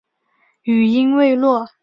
[0.63, 1.69] 语音未落